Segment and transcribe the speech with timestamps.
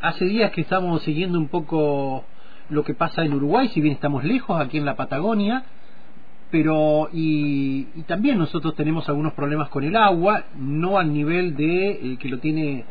[0.00, 2.24] hace días que estamos siguiendo un poco
[2.68, 5.64] lo que pasa en Uruguay, si bien estamos lejos, aquí en la Patagonia,
[6.50, 12.16] pero y, también nosotros tenemos algunos problemas con el agua, no al nivel de eh,
[12.18, 12.84] que lo tiene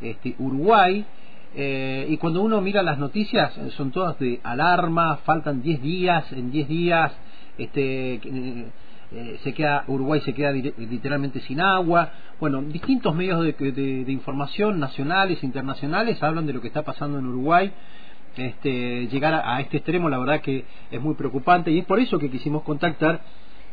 [0.00, 1.04] este, Uruguay.
[1.56, 6.32] Eh, y cuando uno mira las noticias, eh, son todas de alarma, faltan 10 días,
[6.32, 7.12] en 10 días
[7.56, 8.20] este,
[9.42, 12.10] se queda Uruguay se queda literalmente sin agua.
[12.40, 17.18] Bueno, distintos medios de, de, información nacionales, e internacionales, hablan de lo que está pasando
[17.18, 17.72] en Uruguay
[18.36, 22.18] este, llegar a, este extremo, la verdad que es muy preocupante y es por eso
[22.18, 23.22] que quisimos contactar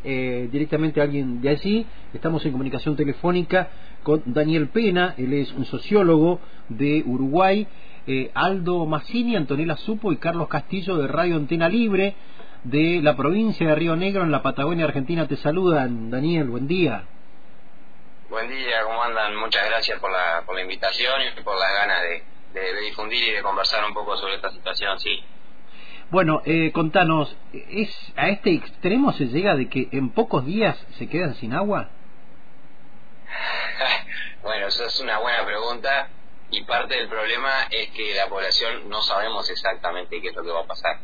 [0.04, 1.86] eh, directamente a alguien de allí.
[2.14, 3.70] Estamos en comunicación telefónica
[4.04, 6.40] con Daniel Pena, él es un sociólogo
[6.70, 7.68] de Uruguay,
[8.08, 12.16] eh, Aldo Massini, Antonella Supo y Carlos Castillo de Radio Antena Libre
[12.64, 15.28] de la provincia de Río Negro en la Patagonia Argentina.
[15.28, 17.04] Te saludan, Daniel, buen día.
[18.30, 19.36] Buen día, ¿cómo andan?
[19.36, 23.32] Muchas gracias por la, por la invitación y por las ganas de, de, difundir y
[23.32, 25.24] de conversar un poco sobre esta situación, sí.
[26.12, 31.10] Bueno, eh, contanos, ¿es a este extremo se llega de que en pocos días se
[31.10, 31.90] quedan sin agua?
[34.44, 36.10] bueno, eso es una buena pregunta
[36.52, 40.52] y parte del problema es que la población no sabemos exactamente qué es lo que
[40.52, 41.00] va a pasar.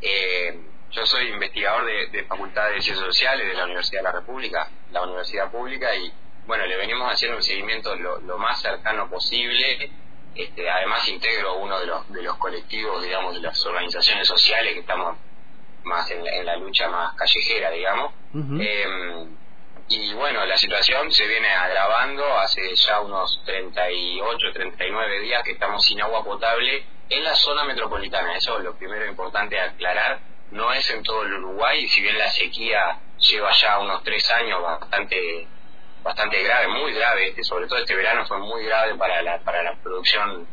[0.00, 0.60] Eh,
[0.94, 5.02] yo soy investigador de, Facultad de Ciencias Sociales de la Universidad de la República, la
[5.02, 6.12] universidad pública, y
[6.46, 9.90] bueno, le venimos haciendo un seguimiento lo, lo más cercano posible
[10.34, 14.80] este, además integro uno de los, de los colectivos, digamos, de las organizaciones sociales que
[14.80, 15.16] estamos
[15.84, 18.12] más en, la lucha más callejera, digamos.
[18.34, 19.36] Em,
[19.88, 25.84] y bueno, la situación se viene agravando hace ya unos 38, 39 días que estamos
[25.84, 28.36] sin agua potable en la zona metropolitana.
[28.36, 30.18] Eso es lo primero importante aclarar.
[30.50, 34.62] No es en todo el Uruguay, si bien la sequía lleva ya unos tres años
[34.62, 35.48] bastante
[36.04, 39.62] bastante grave, muy grave, este, sobre todo este verano fue muy grave para la, para
[39.62, 40.46] la producción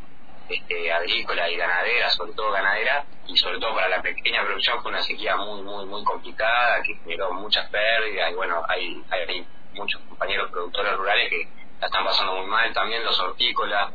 [0.47, 4.91] este, agrícola y ganadera, sobre todo ganadera, y sobre todo para la pequeña producción fue
[4.91, 10.01] una sequía muy, muy, muy complicada, que generó muchas pérdidas, y bueno, hay, hay, muchos
[10.01, 11.47] compañeros productores rurales que
[11.79, 13.91] la están pasando muy mal, también los hortícolas,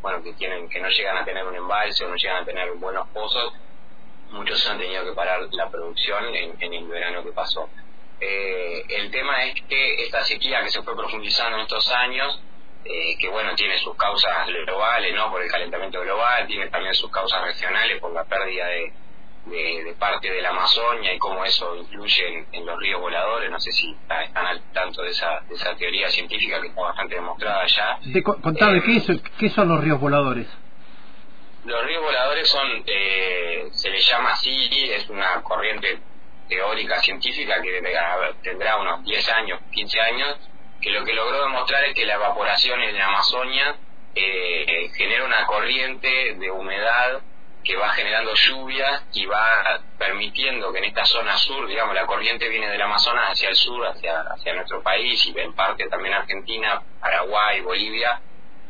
[0.00, 2.72] bueno, que tienen, que no llegan a tener un embalse o no llegan a tener
[2.74, 3.52] buenos pozos,
[4.32, 7.68] muchos han tenido que parar la producción en el verano que pasó.
[8.24, 12.40] Eh, el tema es que esta sequía que se fue profundizando en estos años,
[12.84, 15.28] eh, que bueno, tiene sus causas globales, ¿no?
[15.28, 18.92] Por el calentamiento global, tiene también sus causas regionales por la pérdida de,
[19.46, 23.50] de, parte de la Amazonia y cómo eso influye en, los ríos voladores.
[23.50, 27.16] No sé si están al tanto de esa, de esa teoría científica que está bastante
[27.16, 27.98] demostrada ya.
[28.04, 30.46] De, contame, eh, ¿qué, son los ríos voladores?
[31.64, 36.00] Los ríos voladores son, se les llama así, es una corriente
[36.48, 37.80] teórica científica que
[38.42, 40.36] tendrá unos 10 años, 15 años,
[40.80, 43.76] que lo que logró demostrar es que la evaporación en la Amazonia
[44.14, 47.22] eh, genera una corriente de humedad
[47.64, 52.48] que va generando lluvias y va permitiendo que en esta zona sur, digamos, la corriente
[52.48, 56.82] viene del Amazonas hacia el sur, hacia, hacia nuestro país y en parte también Argentina,
[57.00, 58.20] Paraguay, Bolivia,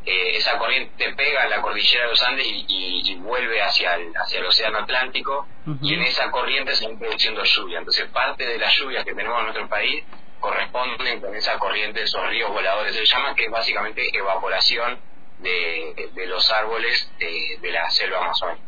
[0.04, 4.40] eh, esa corriente pega en la cordillera de los Andes y, vuelve hacia el, hacia
[4.40, 5.46] el océano Atlántico
[5.80, 7.78] y en esa corriente se van produciendo lluvia.
[7.78, 10.04] Entonces parte de las lluvias que tenemos en nuestro país
[10.40, 14.98] corresponden con esa corriente de esos ríos voladores, se llama que es básicamente evaporación
[15.38, 18.62] de, de los árboles de, la selva amazónica.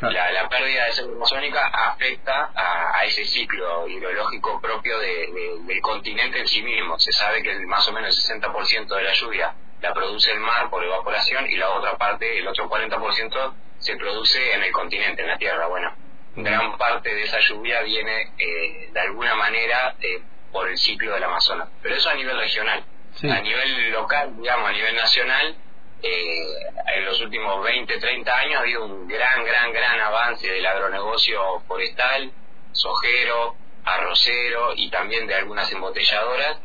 [0.00, 6.62] La, pérdida de selva amazónica afecta a, ese ciclo hidrológico propio del continente en sí
[6.62, 6.98] mismo.
[6.98, 10.70] Se sabe que más o menos el 60% de la lluvia la produce el mar
[10.70, 15.28] por evaporación y la otra parte, el otro 40%, se produce en el continente, en
[15.28, 15.66] la Tierra.
[15.66, 15.94] Bueno,
[16.36, 21.24] gran parte de esa lluvia viene eh, de alguna manera eh, por el ciclo del
[21.24, 21.68] Amazonas.
[21.82, 22.84] Pero eso a nivel regional.
[23.22, 25.56] A nivel local, digamos, a nivel nacional,
[26.02, 26.46] eh,
[26.94, 31.60] en los últimos 20, 30 años ha habido un gran, gran, gran avance del agronegocio
[31.66, 32.32] forestal,
[32.72, 36.58] sojero, arrocero y también de algunas embotelladoras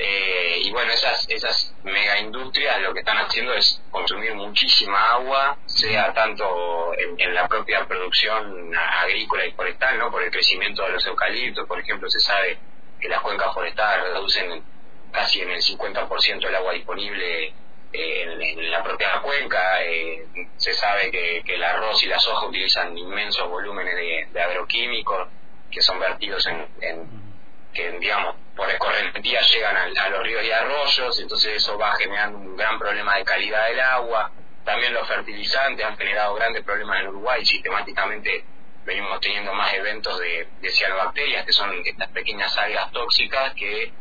[0.00, 5.58] eh, y bueno, esas, esas mega industrias lo que están haciendo es consumir muchísima agua,
[5.66, 10.08] sea tanto en, la propia producción agrícola y forestal, ¿no?
[10.08, 12.58] Por el crecimiento de los eucaliptos, por ejemplo, se sabe
[13.00, 14.62] que las cuencas forestales reducen
[15.10, 17.52] casi en el 50% el agua disponible
[17.92, 19.82] eh, en, la propia cuenca.
[19.82, 20.28] Eh,
[20.58, 23.96] se sabe que, el arroz y la soja utilizan inmensos volúmenes
[24.32, 25.26] de, agroquímicos
[25.72, 27.28] que son vertidos en, en
[27.74, 32.56] que digamos por escorrentía llegan a, los ríos y arroyos, entonces eso va generando un
[32.56, 34.32] gran problema de calidad del agua.
[34.64, 38.44] También los fertilizantes han generado grandes problemas en Uruguay, sistemáticamente
[38.84, 43.92] venimos teniendo más eventos de, cianobacterias, que son estas pequeñas algas tóxicas que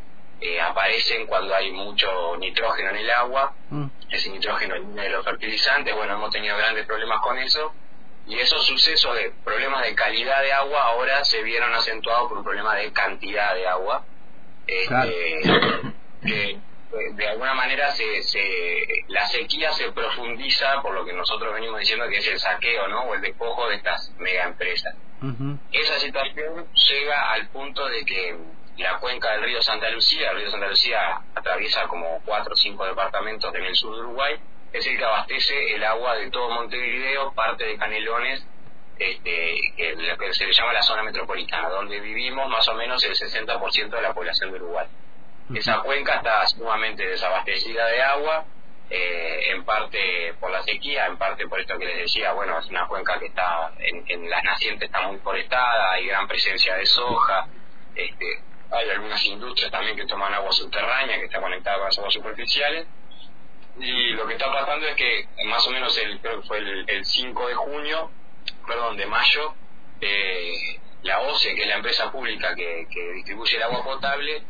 [0.41, 3.85] eh, aparecen cuando hay mucho nitrógeno en el agua, mm.
[4.09, 7.75] ese nitrógeno de los fertilizantes, bueno, hemos tenido grandes problemas con eso,
[8.25, 12.43] y esos sucesos de problemas de calidad de agua ahora se vieron acentuados por un
[12.43, 14.03] problema de cantidad de agua,
[14.67, 15.41] este,
[16.23, 16.59] que
[17.13, 22.07] de alguna manera se, se, la sequía se profundiza por lo que nosotros venimos diciendo
[22.09, 23.03] que es el saqueo ¿no?
[23.03, 24.95] o el despojo de estas mega empresas.
[25.71, 28.37] Esa situación llega al punto de que
[28.77, 32.85] la cuenca del río Santa Lucía, el río Santa Lucía atraviesa como cuatro o cinco
[32.85, 34.35] departamentos en el sur de Uruguay,
[34.71, 38.45] es el que abastece el agua de todo Montevideo, parte de Canelones,
[38.99, 43.03] este, que, lo que se le llama la zona metropolitana, donde vivimos más o menos
[43.03, 44.87] el 60% de la población de Uruguay.
[45.53, 48.45] Esa cuenca está sumamente desabastecida de agua,
[48.89, 52.67] eh, en parte por la sequía, en parte por esto que les decía, bueno, es
[52.67, 56.85] una cuenca que está en, en las nacientes está muy forestada, hay gran presencia de
[56.85, 57.47] soja,
[57.95, 58.41] este,
[58.71, 62.87] hay algunas industrias también que toman agua subterránea, que está conectada con las aguas superficiales,
[63.79, 67.05] y lo que está pasando es que más o menos el, creo que fue el,
[67.05, 68.11] 5 de junio,
[68.67, 69.55] perdón, de mayo,
[70.01, 74.43] eh, la OCE, que es la empresa pública que distribuye el agua potable,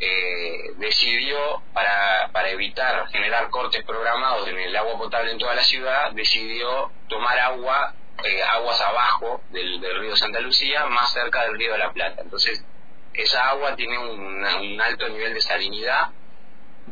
[0.00, 6.12] eh, decidió, para, evitar generar cortes programados en el agua potable en toda la ciudad,
[6.12, 7.94] decidió tomar agua,
[8.24, 12.22] eh, aguas abajo del, río Santa Lucía, más cerca del río de la Plata.
[12.22, 12.64] Entonces,
[13.12, 16.10] esa agua tiene un, alto nivel de salinidad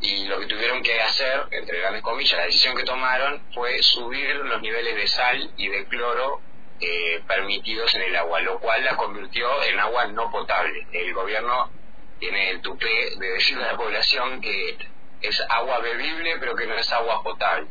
[0.00, 4.34] y lo que tuvieron que hacer, entre grandes comillas, la decisión que tomaron fue subir
[4.34, 6.43] los niveles de sal y de cloro
[6.81, 10.87] eh, permitidos en el agua, lo cual la convirtió en agua no potable.
[10.93, 11.70] El gobierno
[12.19, 14.76] tiene el tupé de decirle a la población que
[15.20, 17.69] es agua bebible pero que no es agua potable.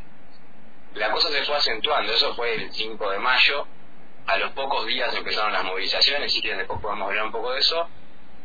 [0.94, 3.66] La cosa se fue acentuando, eso fue el 5 de mayo,
[4.26, 7.60] a los pocos días empezaron las movilizaciones, si quieren después podemos hablar un poco de
[7.60, 7.88] eso,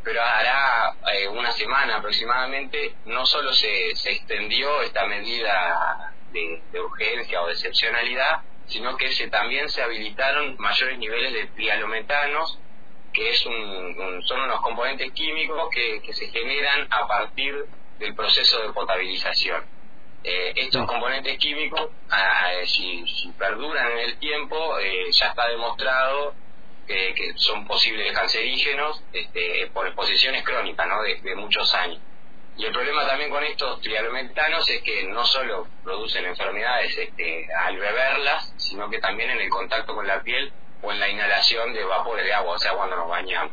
[0.04, 6.80] pero hará eh, una semana aproximadamente no solo se, se extendió esta medida de, de,
[6.80, 12.60] urgencia o de excepcionalidad, sino que se, también se habilitaron mayores niveles de trialometanos
[13.14, 17.66] que es un, son unos componentes químicos que, se generan a partir
[18.00, 19.64] del proceso de potabilización.
[20.24, 23.04] Eh, estos componentes químicos, ah, si,
[23.38, 26.36] perduran en el tiempo, eh, ya está demostrado
[26.88, 31.02] que son posibles cancerígenos este, por exposiciones crónicas ¿no?
[31.02, 32.02] de, muchos años.
[32.58, 37.78] Y el problema también con estos trialometanos es que no solo producen enfermedades este, al
[37.78, 40.52] beberlas, sino que también en el contacto con la piel
[40.82, 43.52] o en la inhalación de vapores de agua, o sea, cuando nos bañamos.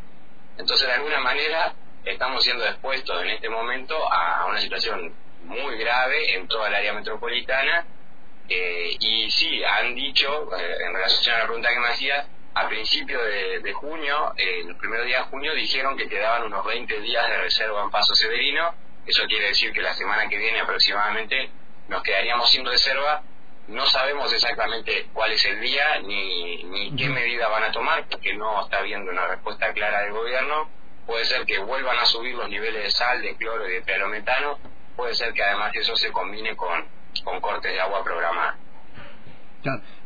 [0.56, 1.74] Entonces, de alguna manera,
[2.04, 5.12] estamos siendo expuestos en este momento a una situación
[5.42, 7.84] muy grave en toda el área metropolitana.
[8.48, 12.68] Eh, y sí, han dicho, eh, en relación a la pregunta que me hacías, a
[12.68, 13.22] principios
[13.62, 17.38] de, junio, eh, el primer día de junio, dijeron que quedaban unos 20 días de
[17.38, 18.72] reserva en Paso Severino.
[19.04, 21.50] Eso quiere decir que la semana que viene aproximadamente
[21.88, 23.22] nos quedaríamos sin reserva
[23.68, 28.34] no sabemos exactamente cuál es el día ni, ni qué medida van a tomar, porque
[28.34, 30.68] no está habiendo una respuesta clara del gobierno.
[31.06, 34.58] Puede ser que vuelvan a subir los niveles de sal, de cloro y de perometano.
[34.96, 36.84] Puede ser que además eso se combine con,
[37.24, 38.56] con cortes de agua programada.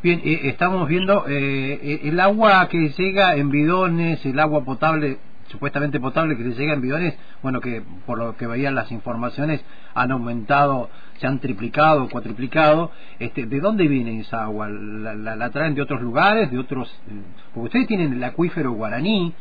[0.03, 5.19] Bien, eh, estamos viendo eh, el agua que llega en bidones, el agua potable
[5.53, 9.65] supuestamente potable que le llega en bidones, bueno, que por lo que veían las informaciones
[9.95, 12.91] han aumentado, se han triplicado, cuatriplicado.
[13.19, 14.69] Este, ¿De dónde viene esa agua?
[14.69, 16.51] ¿La, traen de otros lugares?
[16.51, 17.13] de otros eh,
[17.55, 19.35] Porque ustedes tienen el acuífero guaraní,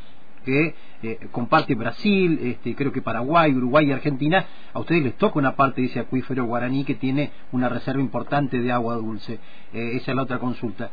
[0.45, 5.39] que eh, comparte Brasil, este, creo que Paraguay, Uruguay y Argentina, a ustedes les toca
[5.39, 9.39] una parte de ese acuífero guaraní que tiene una reserva importante de agua dulce.
[9.73, 10.89] Eh, esa es la otra consulta.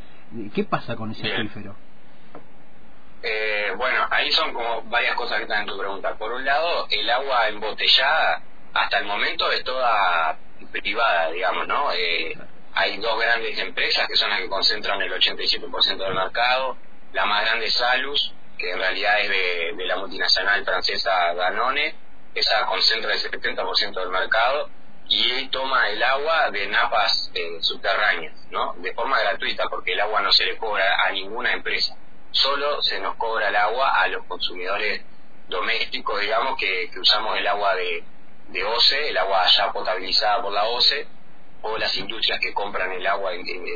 [0.55, 1.88] ¿Qué pasa con ese acuífero?
[3.23, 6.15] Eh, bueno, ahí son como varias cosas que están en tu pregunta.
[6.17, 8.43] Por un lado, el agua embotellada
[8.75, 10.39] hasta el momento es toda
[10.71, 11.93] privada, digamos, ¿no?
[11.93, 12.37] Eh,
[12.75, 16.77] hay dos grandes empresas que son las que concentran el 87% del mercado.
[17.13, 21.95] La más grande es Salus, que en realidad es de, la multinacional francesa Danone.
[22.35, 24.71] Esa concentra el 70% del mercado
[25.09, 28.75] y toma el agua de napas eh, subterráneas, ¿no?
[28.75, 31.97] De forma gratuita, porque el agua no se le cobra a ninguna empresa
[32.39, 35.03] solo se nos cobra el agua a los consumidores
[35.49, 38.05] domésticos, digamos, que, usamos el agua de,
[38.49, 41.09] de OCE, el agua ya potabilizada por la OCE,
[41.63, 43.33] o las industrias que compran el agua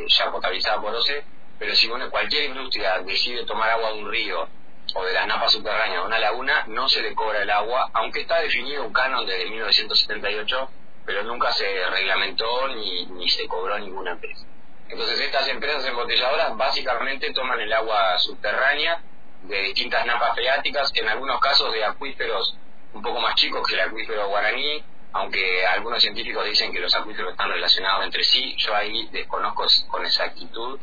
[0.07, 1.25] ya potabilizada por OCE,
[1.59, 4.49] pero si bueno, cualquier industria decide tomar agua de un río
[4.95, 8.21] o de las napas subterráneas de una laguna, no se le cobra el agua, aunque
[8.21, 10.71] está definido un canon desde 1978,
[11.05, 14.47] pero nunca se reglamentó ni, ni se cobró ninguna empresa.
[14.93, 19.03] Entonces estas empresas embotelladoras básicamente toman el agua subterránea
[19.45, 22.59] de distintas napas freáticas, en algunos casos de acuíferos
[22.93, 24.85] un poco más chicos que el acuífero guaraní,
[25.15, 30.05] aunque algunos científicos dicen que los acuíferos están relacionados entre sí, yo ahí desconozco con
[30.05, 30.79] exactitud.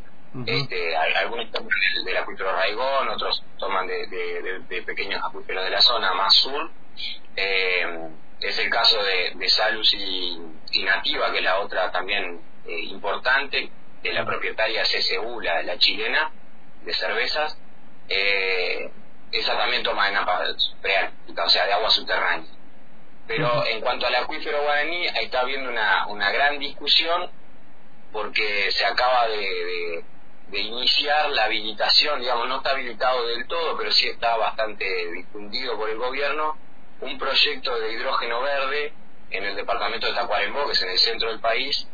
[0.48, 1.70] este, algunos toman
[2.04, 6.72] del, acuífero Raigón, otros toman de, pequeños acuíferos de la zona más sur.
[7.36, 8.10] Eh,
[8.42, 13.72] es el caso de, Salus y, Nativa, que es la otra también eh, importante,
[14.02, 16.32] de la propietaria CCU, la, la chilena,
[16.84, 17.58] de cervezas.
[18.08, 18.92] Eh,
[19.32, 22.50] esa también toma de napa o sea, de agua subterránea.
[23.28, 27.30] Pero en cuanto al acuífero guaraní, ahí está habiendo una, una gran discusión
[28.12, 30.04] porque se acaba de,
[30.48, 35.78] de, iniciar la habilitación, digamos, no está habilitado del todo, pero sí está bastante difundido
[35.78, 36.58] por el gobierno,
[37.02, 38.94] un proyecto de hidrógeno verde
[39.30, 41.88] en el departamento de Tacuarembó, que es en el centro del país,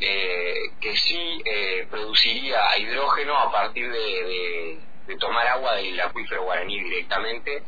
[0.00, 6.82] eh, que sí eh, produciría hidrógeno a partir de, de tomar agua del acuífero guaraní
[6.82, 7.62] directamente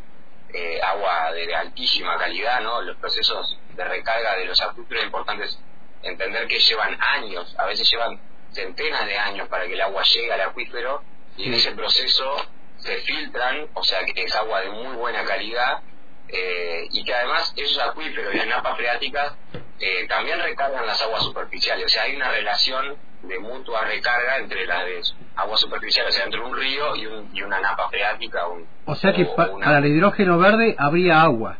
[0.54, 2.82] eh, agua de, altísima calidad, ¿no?
[2.82, 5.58] Los procesos de recarga de los acuíferos importantes
[6.02, 8.20] entender que llevan años, a veces llevan
[8.50, 11.02] centenas de años para que el agua llegue al acuífero
[11.38, 12.36] y en ese proceso
[12.76, 15.80] se filtran, o sea que es agua de muy buena calidad
[16.28, 19.34] eh, y que además esos acuíferos y las napas freáticas
[19.80, 24.66] eh, también recargan las aguas superficiales, o sea hay una relación de mutua recarga entre
[24.66, 25.00] las de
[25.36, 28.46] agua superficial, o sea, entre un río y, un, y una napa freática.
[28.84, 31.58] o sea que para el hidrógeno verde habría agua.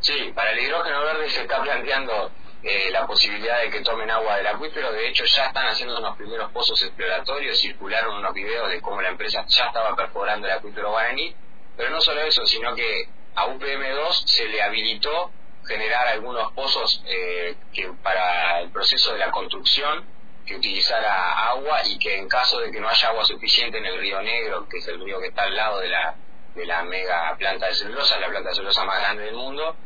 [0.00, 4.36] Sí, para el hidrógeno verde se está planteando eh, la posibilidad de que tomen agua
[4.36, 4.92] del acuífero.
[4.92, 9.10] De hecho, ya están haciendo unos primeros pozos exploratorios, circularon unos videos de cómo la
[9.10, 11.34] empresa ya estaba perforando el acuífero guaraní.
[11.76, 15.30] Pero no solo eso, sino que a UPM2 se le habilitó
[15.66, 20.04] generar algunos pozos eh, que para el proceso de la construcción
[20.44, 23.98] que utilizara agua y que en caso de que no haya agua suficiente en el
[23.98, 26.16] río Negro, que es el río que está al lado de la,
[26.54, 29.76] de la mega planta de celulosa, la planta de celulosa más grande del mundo,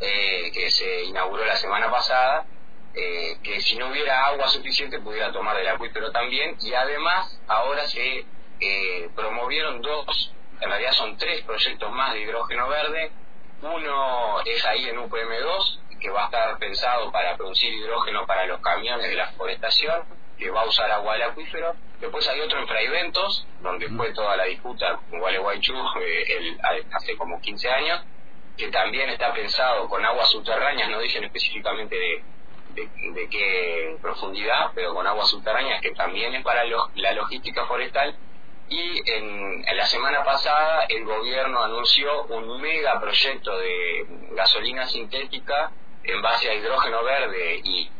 [0.00, 2.46] eh, que se inauguró la semana pasada,
[2.94, 6.56] eh, que si no hubiera agua suficiente pudiera tomar del acuífero también.
[6.60, 8.24] Y además ahora se
[9.14, 13.12] promovieron dos, en realidad son tres proyectos más de hidrógeno verde,
[13.62, 18.60] uno es ahí en UPM2, que va a estar pensado para producir hidrógeno para los
[18.60, 20.04] camiones de la forestación,
[20.38, 21.74] que va a usar agua del acuífero.
[22.00, 26.56] Después hay otro en Fraiventos, donde fue toda la disputa con Gualeguaychú eh,
[26.92, 28.04] hace como 15 años,
[28.56, 32.24] que también está pensado con aguas subterráneas, no dicen específicamente de,
[32.74, 38.16] de, qué profundidad, pero con aguas subterráneas, que también es para la logística forestal
[38.68, 45.70] y en, la semana pasada el gobierno anunció un mega proyecto de gasolina sintética
[46.02, 47.90] en base a hidrógeno verde y,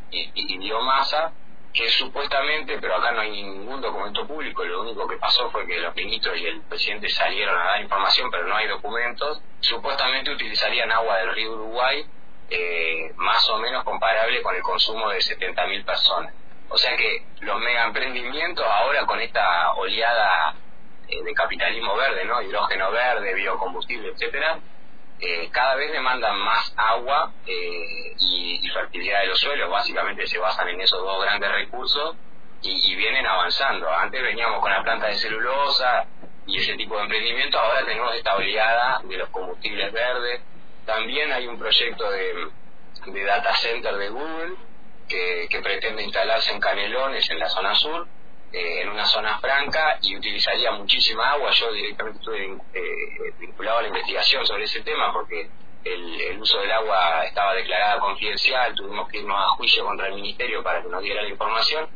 [0.58, 1.32] biomasa
[1.72, 5.78] que supuestamente, pero acá no hay ningún documento público, lo único que pasó fue que
[5.78, 10.90] los ministros y el presidente salieron a dar información, pero no hay documentos, supuestamente utilizarían
[10.90, 12.06] agua del río Uruguay,
[12.48, 16.32] eh, más o menos comparable con el consumo de 70.000 personas.
[16.68, 20.54] O sea que los mega emprendimientos ahora con esta oleada
[21.08, 22.42] eh, de capitalismo verde, ¿no?
[22.42, 24.58] Hidrógeno verde, biocombustible, etcétera,
[25.20, 29.70] eh, cada vez demandan más agua eh, y, fertilidad de los suelos.
[29.70, 32.16] Básicamente se basan en esos dos grandes recursos
[32.62, 33.88] y, y, vienen avanzando.
[33.90, 36.04] Antes veníamos con la planta de celulosa
[36.46, 40.42] y ese tipo de emprendimiento, ahora tenemos esta oleada de los combustibles verdes.
[40.84, 42.48] También hay un proyecto de,
[43.06, 44.56] de data center de Google
[45.08, 48.06] que, pretende instalarse en Canelones, en la zona sur,
[48.52, 51.50] eh, en una zona franca y utilizaría muchísima agua.
[51.52, 55.48] Yo directamente estuve eh, vinculado a la investigación sobre ese tema porque
[55.84, 60.62] el, uso del agua estaba declarada confidencial, tuvimos que irnos a juicio contra el ministerio
[60.62, 61.88] para que nos diera la información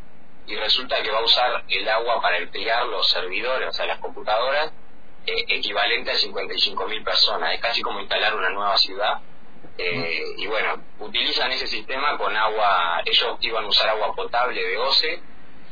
[0.47, 3.99] y resulta que va a usar el agua para emplear los servidores, o sea, las
[3.99, 4.73] computadoras,
[5.27, 7.55] eh, equivalente a 55.000 personas.
[7.55, 9.21] Es casi como instalar una nueva ciudad
[9.79, 14.77] eh, y bueno, utilizan ese sistema con agua, ellos iban a usar agua potable de
[14.77, 15.23] OCE,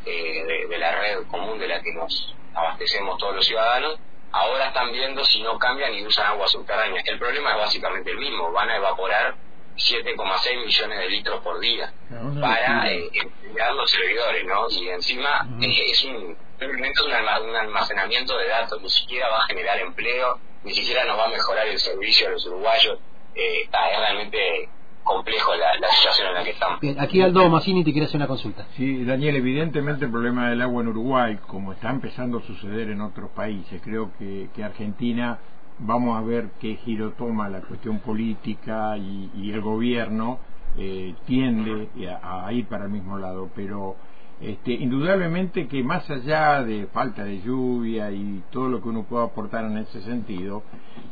[0.06, 3.98] eh, de, la red común de la que nos abastecemos todos los ciudadanos,
[4.32, 7.02] ahora están viendo si no cambian y usan agua subterránea.
[7.04, 9.34] El problema es básicamente el mismo, van a evaporar
[9.76, 11.92] 7,6 millones de litros por día
[12.40, 14.68] para eh, emplear los servidores, ¿no?
[14.70, 20.40] Y encima es un simplemente un almacenamiento de datos, ni siquiera va a generar empleo,
[20.64, 22.98] ni siquiera nos va a mejorar el servicio a los uruguayos
[23.38, 24.68] eh, es realmente
[25.04, 26.80] complejo la, situación en la que estamos.
[26.80, 28.66] Bien, aquí Aldo Massini te quiere hacer una consulta.
[28.76, 33.00] Sí, Daniel, evidentemente el problema del agua en Uruguay, como está empezando a suceder en
[33.00, 35.38] otros países, creo que, que Argentina,
[35.78, 40.40] vamos a ver qué giro toma la cuestión política y, el gobierno,
[40.76, 41.88] eh, tiende
[42.22, 43.96] a, ir para el mismo lado, pero
[44.40, 49.24] Este, indudablemente que más allá de falta de lluvia y todo lo que uno pueda
[49.24, 50.62] aportar en ese sentido,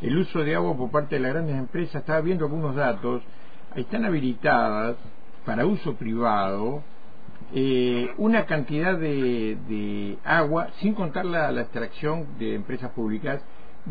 [0.01, 3.23] el uso de agua por parte de las grandes empresas, estaba viendo algunos datos,
[3.75, 4.97] están habilitadas
[5.45, 6.83] para uso privado
[7.53, 13.41] eh, una cantidad de, agua, sin contar la, extracción de empresas públicas,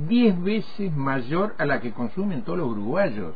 [0.08, 3.34] 10 veces mayor a la que consumen todos los uruguayos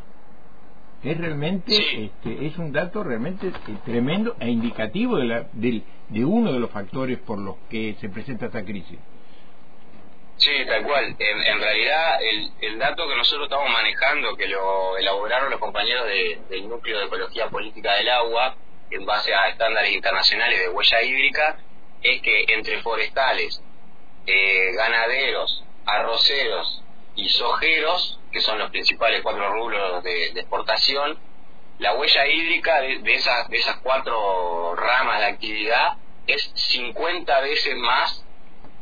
[1.04, 1.74] es realmente
[2.06, 3.52] este, es un dato realmente eh,
[3.86, 8.10] tremendo e indicativo de, la, de, de uno de los factores por los que se
[8.10, 9.00] presenta esta crisis.
[10.38, 11.16] Sí, tal cual.
[11.20, 16.08] En, realidad, el, el, dato que nosotros estamos manejando, que lo elaboraron los compañeros
[16.50, 18.56] del Núcleo de Ecología Política del Agua,
[18.90, 21.60] en base a estándares internacionales de huella hídrica,
[22.02, 23.62] es que entre forestales,
[24.26, 26.84] eh, ganaderos, arroceros
[27.16, 31.18] y sojeros, que son los principales cuatro rubros de, exportación,
[31.80, 35.94] la huella hídrica de, esas, de esas cuatro ramas de actividad
[36.28, 38.26] es 50 veces más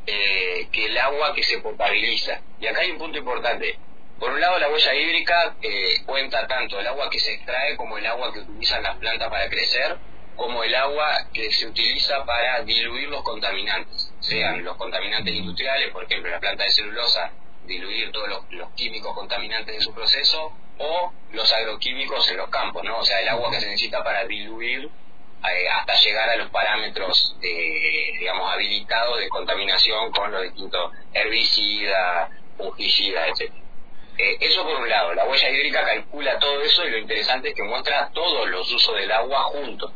[0.06, 2.42] eh, que el agua que se potabiliza.
[2.60, 3.78] Y acá hay un punto importante.
[4.20, 7.98] Por un lado, la huella hídrica eh, cuenta tanto el agua que se extrae como
[7.98, 9.98] el agua que utilizan las plantas para crecer,
[10.36, 16.04] como el agua que se utiliza para diluir los contaminantes, sean los contaminantes industriales, por
[16.04, 17.32] ejemplo, la planta de celulosa
[17.68, 22.98] diluir todos los, químicos contaminantes de su proceso o los agroquímicos en los campos, ¿no?
[22.98, 27.36] O sea, el agua que se necesita para diluir eh, hasta llegar a los parámetros,
[27.42, 33.54] eh, digamos, habilitados de contaminación con los distintos herbicidas, fungicidas, etc.
[34.18, 37.56] Eh, eso por un lado, la huella hídrica calcula todo eso y lo interesante es
[37.56, 39.92] que muestra todos los usos del agua juntos.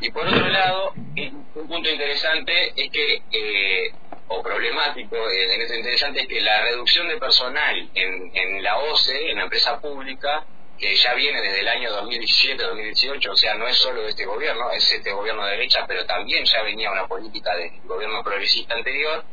[0.00, 3.92] Y por otro lado, un punto interesante es que eh,
[4.32, 8.78] o problemático eh, en esto interesante es que la reducción de personal en, en la
[8.78, 10.44] OCE, en la empresa pública,
[10.78, 14.70] que ya viene desde el año 2017-2018, o sea, no es solo de este gobierno,
[14.72, 19.24] es este gobierno de derecha, pero también ya venía una política del gobierno progresista anterior,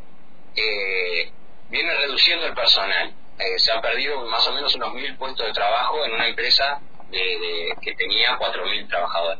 [0.55, 1.31] eh,
[1.69, 3.13] viene reduciendo el personal.
[3.39, 6.81] Eh, se han perdido más o menos unos mil puestos de trabajo en una empresa
[7.09, 9.39] de, que tenía cuatro mil trabajadores.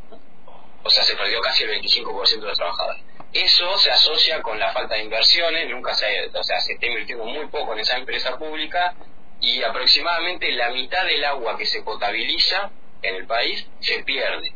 [0.84, 3.04] O sea, se perdió casi el 25% de los trabajadores.
[3.34, 7.26] Eso se asocia con la falta de inversiones, nunca se, o sea, se está invirtiendo
[7.26, 8.96] muy poco en esa empresa pública
[9.40, 14.52] y aproximadamente la mitad del agua que se potabiliza en el país se pierde.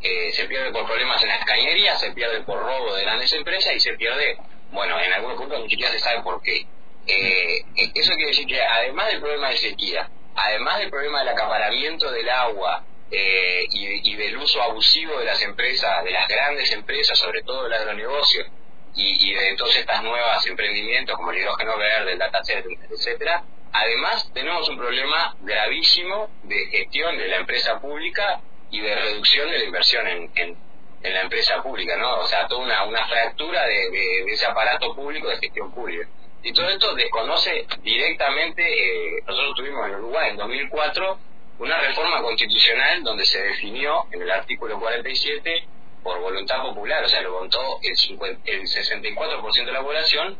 [0.00, 3.74] Eh, se pierde por problemas en las cañerías, se pierde por robo de grandes empresas
[3.74, 4.38] y se pierde,
[4.70, 6.66] bueno, en algunos puntos ni siquiera se sabe por qué.
[7.06, 12.10] Eh, eso quiere decir que además del problema de sequía, además del problema del acaparamiento
[12.10, 17.42] del agua, eh, y, del uso abusivo de las empresas, de las grandes empresas, sobre
[17.42, 18.44] todo el agronegocio,
[18.94, 23.44] y, y de todos estos nuevos emprendimientos como el hidrógeno verde, el data center, etcétera,
[23.72, 28.40] además tenemos un problema gravísimo de gestión de la empresa pública
[28.70, 30.68] y de reducción de la inversión en, en,
[31.02, 32.18] la empresa pública, ¿no?
[32.20, 36.06] O sea, toda una, una fractura de, de, ese aparato público de gestión pública.
[36.42, 41.18] Y todo esto desconoce directamente, eh, nosotros tuvimos en Uruguay en 2004
[41.58, 45.66] una reforma constitucional donde se definió en el artículo 47
[46.02, 50.38] por voluntad popular, o sea, lo votó el, el 64% de la población,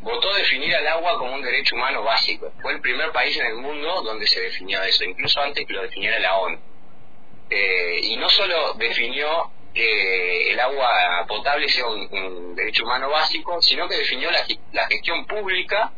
[0.00, 2.52] votó definir al agua como un derecho humano básico.
[2.60, 5.82] Fue el primer país en el mundo donde se definió eso, incluso antes que lo
[5.82, 6.58] definiera la ONU.
[7.48, 13.88] Eh, y no solo definió que el agua potable sea un, derecho humano básico, sino
[13.88, 15.92] que definió la, la gestión pública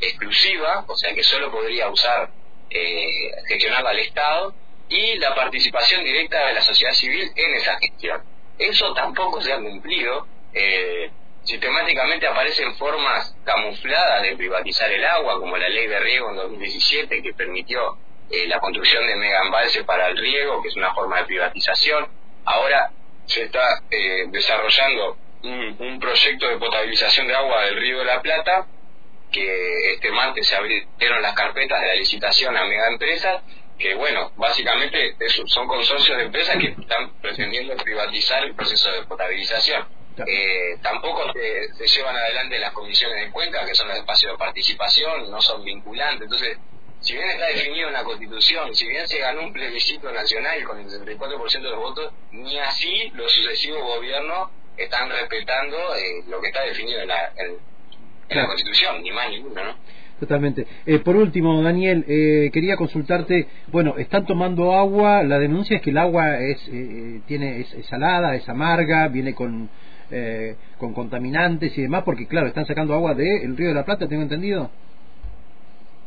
[0.00, 2.30] exclusiva, o sea, que solo podría usar
[2.70, 4.54] eh, gestionada al Estado
[4.88, 8.22] y la participación directa de la sociedad civil en esa gestión.
[8.58, 10.26] Eso tampoco se ha cumplido.
[10.52, 11.10] Eh,
[11.42, 17.22] sistemáticamente aparecen formas camufladas de privatizar el agua, como la ley de riego en 2017
[17.22, 17.98] que permitió
[18.30, 22.08] eh, la construcción de mega embalses para el riego, que es una forma de privatización.
[22.44, 22.90] Ahora
[23.26, 28.22] se está eh, desarrollando un, un, proyecto de potabilización de agua del río de la
[28.22, 28.66] Plata
[29.30, 33.42] que este martes se abrieron las carpetas de la licitación a mega empresas
[33.78, 39.86] que bueno, básicamente son consorcios de empresas que están pretendiendo privatizar el proceso de potabilización.
[40.26, 45.30] Eh, tampoco se, llevan adelante las comisiones de cuenca, que son los espacios de participación,
[45.30, 46.22] no son vinculantes.
[46.22, 46.58] Entonces,
[47.00, 50.78] si bien está definido en la Constitución, si bien se ganó un plebiscito nacional con
[50.78, 56.48] el 64% de los votos, ni así los sucesivos gobiernos están respetando eh, lo que
[56.48, 57.58] está definido en la, en,
[58.28, 59.74] en la Constitución, ni más ni uno, ¿no?
[60.20, 60.66] Totalmente.
[60.86, 65.90] Eh, por último, Daniel, eh, quería consultarte, bueno, están tomando agua, la denuncia es que
[65.90, 69.68] el agua es, eh, tiene, es, salada, es amarga, viene con,
[70.78, 74.22] con contaminantes y demás, porque claro, están sacando agua del río de la Plata, tengo
[74.22, 74.70] entendido.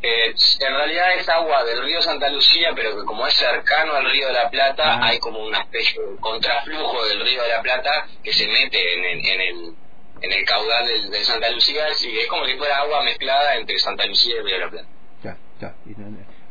[0.01, 0.33] Eh,
[0.65, 4.27] en realidad es agua del río Santa Lucía, pero que como es cercano al río
[4.27, 5.07] de la Plata, Ah.
[5.07, 9.03] hay como una especie de contraflujo del río de la Plata que se mete en,
[9.05, 9.73] el- en el
[10.21, 14.05] en el caudal del, de Santa Lucía, es como si fuera agua mezclada entre Santa
[14.05, 14.87] Lucía y río de la Plata.
[15.23, 15.75] Ya, ya.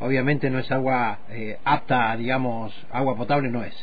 [0.01, 3.75] Obviamente no es agua eh, apta, digamos, agua potable no es.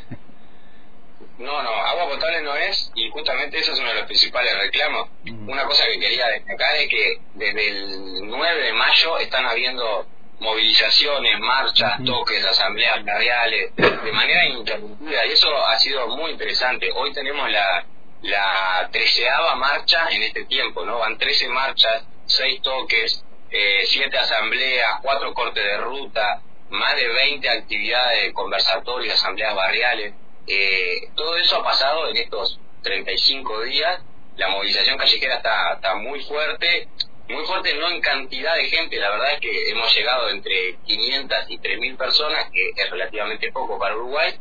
[1.38, 5.08] No, no, agua potable no es y justamente eso es uno de los principales reclamos.
[5.46, 10.06] Una cosa que quería destacar es que desde el 9 de mayo están habiendo
[10.40, 16.90] movilizaciones, marchas, toques, asambleas barriales, de manera ininterrumpida y eso ha sido muy interesante.
[16.94, 17.84] Hoy tenemos la,
[18.26, 20.98] la treceava marcha en este tiempo, ¿no?
[20.98, 27.48] Van 13 marchas, 6 toques, eh, 7 asambleas, 4 cortes de ruta, más de 20
[27.48, 30.14] actividades de conversatorio y asambleas barriales.
[30.46, 34.02] Eh, todo eso ha pasado en estos 35 días.
[34.36, 36.88] La movilización callejera está, está muy fuerte,
[37.28, 41.38] muy fuerte no en cantidad de gente, la verdad es que hemos llegado entre 500
[41.48, 44.38] y 3.000 personas, que es relativamente poco para Uruguay,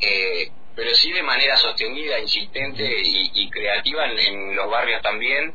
[0.00, 5.52] eh, pero sí de manera sostenida, insistente y, y creativa en, en los barrios también,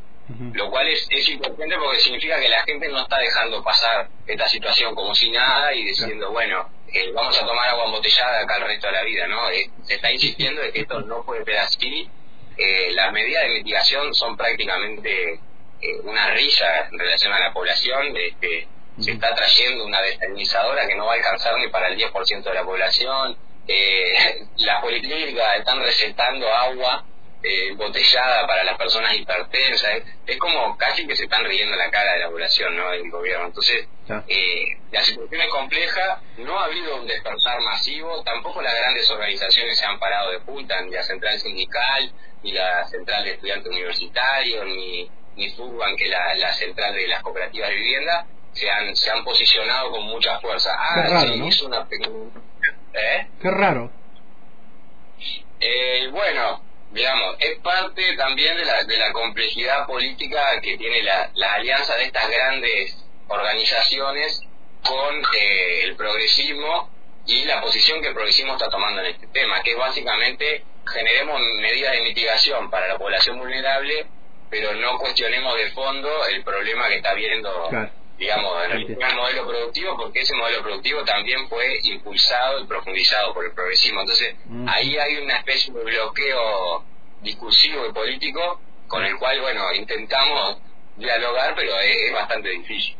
[0.51, 4.49] lo cual es, es importante porque significa que la gente no está dejando pasar esta
[4.49, 8.65] situación como si nada y diciendo, bueno, eh, vamos a tomar agua embotellada acá el
[8.65, 9.49] resto de la vida, ¿no?
[9.49, 12.09] Eh, se está insistiendo de que esto no puede ser así.
[12.57, 15.39] Eh, las medidas de mitigación son prácticamente
[15.81, 18.13] eh, una risa en relación a la población.
[18.17, 18.67] Este,
[18.99, 22.53] Se está trayendo una desalinizadora que no va a alcanzar ni para el 10% de
[22.53, 23.37] la población.
[23.67, 27.03] Eh, las policlínicas están recetando agua
[27.41, 29.91] eh, embotellada para las personas hipertensas.
[29.95, 32.91] Es, es como casi que se están riendo en la cara de la población, ¿no?
[32.91, 33.47] Del gobierno.
[33.47, 33.87] Entonces,
[34.27, 39.77] eh, la situación es compleja, no ha habido un despertar masivo, tampoco las grandes organizaciones
[39.77, 42.11] se han parado de punta, ni la central sindical,
[42.43, 47.21] ni la central de estudiantes universitarios, ni, ni FUBAN, que la, la central de las
[47.23, 50.69] cooperativas de vivienda, se han, se han posicionado con mucha fuerza.
[50.77, 51.47] Ah, Qué raro, se ¿no?
[51.47, 52.29] hizo una pequeña...
[52.93, 53.27] ¿Eh?
[53.41, 53.91] Qué raro.
[55.59, 61.31] Eh, bueno, digamos, es parte también de la, de la complejidad política que tiene la,
[61.35, 62.97] la alianza de estas grandes
[63.27, 64.41] organizaciones
[64.83, 66.89] con eh, el progresismo
[67.25, 71.39] y la posición que el progresismo está tomando en este tema, que es básicamente generemos
[71.61, 74.05] medidas de mitigación para la población vulnerable,
[74.49, 77.69] pero no cuestionemos de fondo el problema que está viendo.
[78.23, 83.45] Digamos, en el modelo productivo, porque ese modelo productivo también fue impulsado y profundizado por
[83.45, 84.01] el progresismo.
[84.01, 84.65] Entonces, Ujú.
[84.67, 86.83] ahí hay una especie de bloqueo
[87.21, 90.57] discursivo y político con el cual, bueno, intentamos
[90.97, 92.95] dialogar, pero es, es bastante difícil.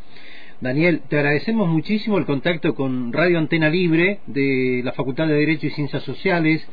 [0.60, 5.68] Daniel, te agradecemos muchísimo el contacto con Radio Antena Libre de la Facultad de Derecho
[5.68, 6.66] y Ciencias Sociales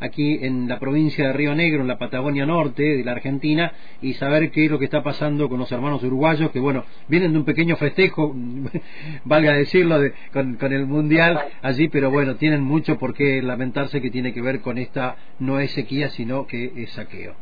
[0.00, 4.14] aquí en la provincia de Río Negro, en la Patagonia Norte de la Argentina, y
[4.14, 7.38] saber qué es lo que está pasando con los hermanos uruguayos, que bueno, vienen de
[7.38, 8.34] un pequeño festejo,
[9.24, 14.00] valga decirlo, de- con, con el Mundial allí, pero bueno, tienen mucho por qué lamentarse
[14.00, 17.34] que tiene que ver con esta no es sequía, sino que es saqueo.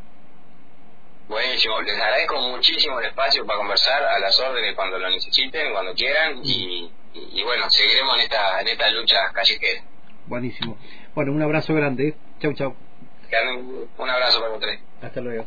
[1.29, 5.92] Buenísimo, les agradezco muchísimo el espacio para conversar a las órdenes cuando lo necesiten, cuando
[5.95, 9.83] quieran, y, y- y bueno, seguiremos en esta, en esta lucha callejera.
[10.27, 10.77] Buenísimo.
[11.14, 12.14] Bueno, un abrazo grande.
[12.40, 12.75] Chau, chau.
[13.99, 14.81] Un abrazo para ustedes.
[15.03, 15.44] Hasta luego.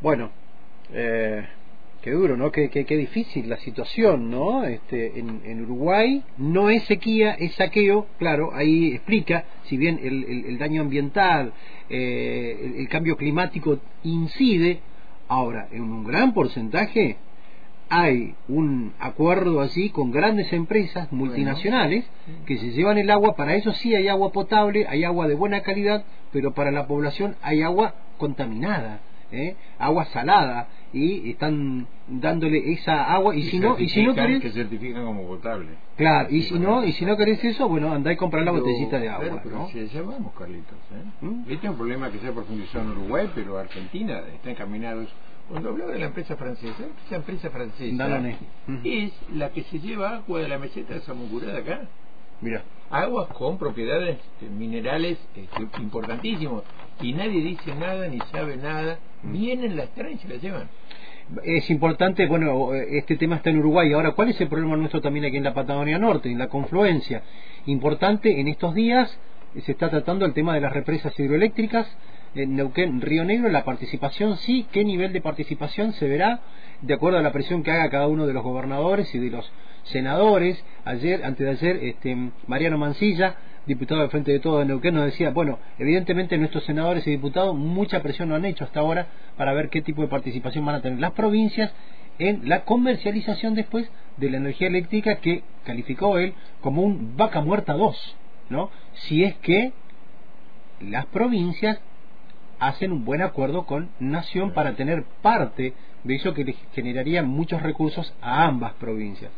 [0.00, 0.30] Bueno,
[0.92, 1.46] eh,
[2.02, 2.50] qué duro, ¿no?
[2.50, 4.64] Qué, qué, qué difícil la situación, ¿no?
[4.64, 10.24] Este, en, en Uruguay no es sequía, es saqueo, claro, ahí explica, si bien el,
[10.24, 11.52] el- el daño ambiental,
[11.88, 14.80] eh, el, el cambio climático incide,
[15.28, 17.16] ahora, en un gran porcentaje
[17.94, 22.06] hay un acuerdo así con grandes empresas multinacionales
[22.46, 25.60] que se llevan el agua, para eso sí hay agua potable, hay agua de buena
[25.60, 26.02] calidad,
[26.32, 29.00] pero para la población hay agua contaminada,
[29.30, 29.56] ¿eh?
[29.78, 34.40] agua salada, y están dándole esa agua, y, si no, y si no certifican- querés,
[34.42, 35.72] que certifican como potable.
[35.96, 38.98] claro, y si no, y si no querés eso, bueno, andá y comprar la botellita
[39.00, 39.68] de agua, pero ¿no?
[39.68, 40.78] si allá vamos, Carlitos.
[40.92, 41.24] ¿eh?
[41.26, 41.40] ¿Mm?
[41.50, 45.04] Este es un problema que se ha profundizado en Uruguay, pero Argentina está encaminado.
[45.52, 48.22] Cuando hablaba de la empresa francesa, esa empresa francesa
[48.84, 51.80] es la que se lleva agua de la meseta de Samucurá de acá.
[52.40, 54.16] Mira, Aguas con propiedades
[54.58, 56.62] minerales este, importantísimos.
[57.02, 58.98] Y nadie dice nada ni sabe nada.
[59.24, 60.70] Vienen, las traen y se las llevan.
[61.44, 63.92] es importante, bueno, este tema está en Uruguay.
[63.92, 67.24] Ahora, ¿cuál es el problema nuestro también aquí en la Patagonia Norte, en la confluencia?
[67.66, 69.20] Importante, en estos días
[69.66, 71.94] se está tratando el tema de las represas hidroeléctricas
[72.34, 76.40] en Neuquén, Río Negro, la participación sí, qué nivel de participación se verá
[76.80, 79.50] de acuerdo a la presión que haga cada uno de los gobernadores y de los
[79.84, 80.62] senadores.
[80.84, 82.16] Ayer, antes de ayer, este,
[82.46, 87.06] Mariano Mancilla, diputado del Frente de Todo de Neuquén, nos decía, bueno, evidentemente nuestros senadores
[87.06, 90.64] y diputados mucha presión no han hecho hasta ahora para ver qué tipo de participación
[90.64, 91.72] van a tener las provincias
[92.18, 97.74] en la comercialización después de la energía eléctrica que calificó él como un vaca muerta
[97.74, 98.16] 2,
[98.50, 98.70] ¿no?
[98.92, 99.72] Si es que
[100.80, 101.80] las provincias
[102.68, 107.62] hacen un buen acuerdo con Nación para tener parte de eso que le generaría muchos
[107.62, 109.32] recursos a ambas provincias.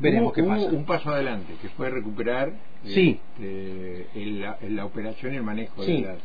[0.00, 0.66] Veremos hubo, qué pasa.
[0.66, 2.52] un paso adelante, que fue recuperar
[2.84, 3.20] sí.
[3.34, 6.18] este, la, la, operación y el manejo de, las,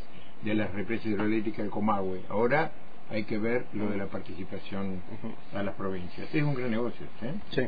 [0.44, 2.22] de las represas hidroeléctricas de Comahue.
[2.30, 2.72] Ahora
[3.12, 5.02] hay que ver lo de la participación
[5.54, 6.34] a las provincias.
[6.34, 7.06] Es un gran negocio.
[7.22, 7.34] ¿eh?
[7.52, 7.62] Sí.